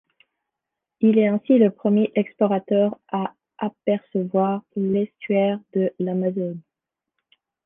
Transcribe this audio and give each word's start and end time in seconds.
Il 1.01 1.19
est 1.19 1.27
ainsi 1.27 1.59
le 1.59 1.69
premier 1.69 2.11
explorateur 2.15 2.97
à 3.09 3.35
apercevoir 3.59 4.63
l'estuaire 4.75 5.59
de 5.75 5.93
l'Amazone. 5.99 6.59